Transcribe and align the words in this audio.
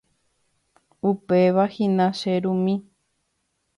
Upevahína 1.09 2.07
che 2.17 2.33
rumi. 2.43 2.75